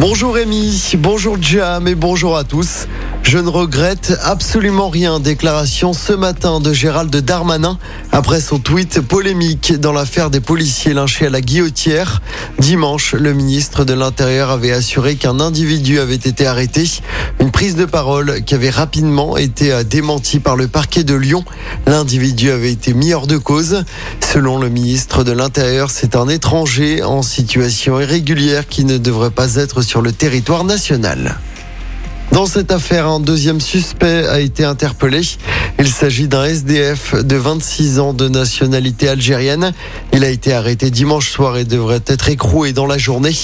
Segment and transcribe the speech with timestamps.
[0.00, 2.86] Bonjour Rémi, bonjour Jam et bonjour à tous.
[3.22, 5.20] Je ne regrette absolument rien.
[5.20, 7.78] Déclaration ce matin de Gérald Darmanin
[8.10, 12.20] après son tweet polémique dans l'affaire des policiers lynchés à la guillotière.
[12.58, 16.90] Dimanche, le ministre de l'Intérieur avait assuré qu'un individu avait été arrêté.
[17.40, 21.44] Une prise de parole qui avait rapidement été démentie par le parquet de Lyon.
[21.86, 23.84] L'individu avait été mis hors de cause.
[24.20, 29.56] Selon le ministre de l'Intérieur, c'est un étranger en situation irrégulière qui ne devrait pas
[29.56, 31.36] être sur le territoire national.
[32.32, 35.20] Dans cette affaire, un deuxième suspect a été interpellé.
[35.78, 39.72] Il s'agit d'un SDF de 26 ans de nationalité algérienne.
[40.14, 43.36] Il a été arrêté dimanche soir et devrait être écroué dans la journée.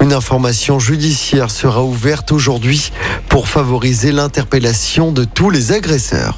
[0.00, 2.90] Une information judiciaire sera ouverte aujourd'hui
[3.28, 6.36] pour favoriser l'interpellation de tous les agresseurs.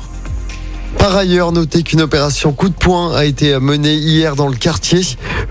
[0.99, 5.03] Par ailleurs, notez qu'une opération coup de poing a été menée hier dans le quartier.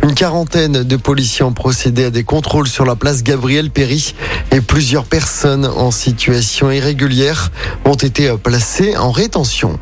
[0.04, 4.14] Une quarantaine de policiers ont procédé à des contrôles sur la place Gabriel Péry
[4.52, 7.52] et plusieurs personnes en situation irrégulière
[7.86, 9.80] ont été placées en rétention.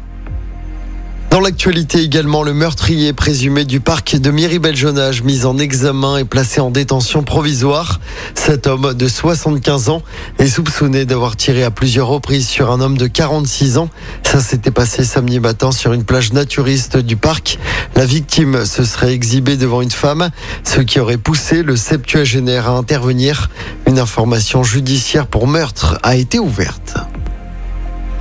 [1.32, 6.60] Dans l'actualité également, le meurtrier présumé du parc de Miribel-Jonage, mis en examen et placé
[6.60, 8.02] en détention provisoire.
[8.36, 10.02] Cet homme de 75 ans
[10.40, 13.88] est soupçonné d'avoir tiré à plusieurs reprises sur un homme de 46 ans.
[14.24, 17.60] Ça s'était passé samedi matin sur une plage naturiste du parc.
[17.96, 20.32] La victime se serait exhibée devant une femme,
[20.66, 23.50] ce qui aurait poussé le septuagénaire à intervenir.
[23.88, 26.98] Une information judiciaire pour meurtre a été ouverte.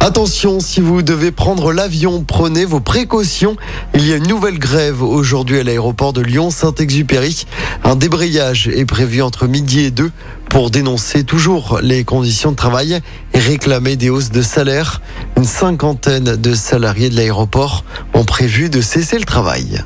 [0.03, 3.57] Attention, si vous devez prendre l'avion, prenez vos précautions.
[3.95, 7.45] Il y a une nouvelle grève aujourd'hui à l'aéroport de Lyon-Saint-Exupéry.
[7.85, 10.11] Un débrayage est prévu entre midi et deux
[10.49, 13.01] pour dénoncer toujours les conditions de travail
[13.35, 15.03] et réclamer des hausses de salaire.
[15.37, 17.85] Une cinquantaine de salariés de l'aéroport
[18.15, 19.85] ont prévu de cesser le travail.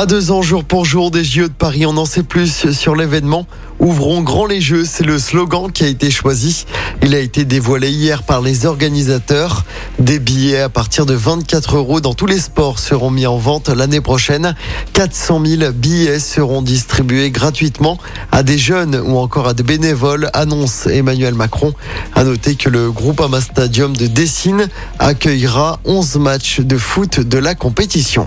[0.00, 2.96] À deux ans, jour pour jour, des JO de Paris, on en sait plus sur
[2.96, 3.46] l'événement.
[3.80, 6.64] Ouvrons grand les jeux, c'est le slogan qui a été choisi.
[7.02, 9.66] Il a été dévoilé hier par les organisateurs.
[9.98, 13.68] Des billets à partir de 24 euros dans tous les sports seront mis en vente
[13.68, 14.54] l'année prochaine.
[14.94, 17.98] 400 000 billets seront distribués gratuitement
[18.32, 21.74] à des jeunes ou encore à des bénévoles, annonce Emmanuel Macron.
[22.14, 27.54] À noter que le Groupama Stadium de Dessine accueillera 11 matchs de foot de la
[27.54, 28.26] compétition.